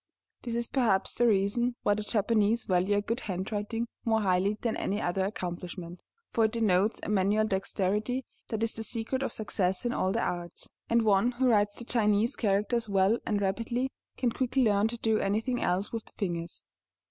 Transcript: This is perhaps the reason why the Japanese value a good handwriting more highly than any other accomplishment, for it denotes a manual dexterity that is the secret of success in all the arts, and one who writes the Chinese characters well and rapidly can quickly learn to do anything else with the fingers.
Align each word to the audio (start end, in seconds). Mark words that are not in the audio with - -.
This 0.41 0.55
is 0.55 0.67
perhaps 0.67 1.13
the 1.13 1.27
reason 1.27 1.75
why 1.83 1.93
the 1.93 2.01
Japanese 2.01 2.63
value 2.63 2.95
a 2.95 3.01
good 3.01 3.19
handwriting 3.19 3.85
more 4.03 4.21
highly 4.21 4.57
than 4.61 4.75
any 4.75 4.99
other 4.99 5.23
accomplishment, 5.23 5.99
for 6.31 6.45
it 6.45 6.53
denotes 6.53 6.99
a 7.03 7.09
manual 7.09 7.45
dexterity 7.45 8.25
that 8.47 8.63
is 8.63 8.73
the 8.73 8.81
secret 8.83 9.21
of 9.21 9.31
success 9.31 9.85
in 9.85 9.93
all 9.93 10.11
the 10.11 10.19
arts, 10.19 10.71
and 10.89 11.03
one 11.03 11.33
who 11.33 11.47
writes 11.47 11.75
the 11.75 11.85
Chinese 11.85 12.35
characters 12.35 12.89
well 12.89 13.19
and 13.27 13.41
rapidly 13.43 13.91
can 14.17 14.31
quickly 14.31 14.63
learn 14.63 14.87
to 14.87 14.97
do 14.97 15.19
anything 15.19 15.61
else 15.61 15.91
with 15.93 16.05
the 16.05 16.13
fingers. 16.17 16.63